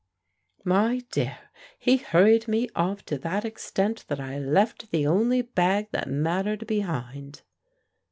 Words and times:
"My 0.63 1.03
dear, 1.11 1.37
he 1.77 1.97
hurried 1.97 2.47
me 2.47 2.67
off 2.75 3.05
to 3.05 3.19
that 3.19 3.45
extent 3.45 4.05
that 4.07 4.19
I 4.19 4.39
left 4.39 4.89
the 4.89 5.05
only 5.05 5.43
bag 5.43 5.89
that 5.91 6.09
mattered 6.09 6.65
behind." 6.65 7.43